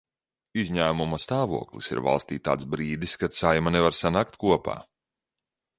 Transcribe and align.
Izņēmuma 0.61 1.19
stāvoklis 1.25 1.89
ir 1.93 2.01
valstī 2.07 2.39
tāds 2.49 2.69
brīdis, 2.75 3.15
kad 3.25 3.39
Saeima 3.43 3.75
nevar 3.79 3.99
sanākt 4.03 4.45
kopā. 4.47 4.81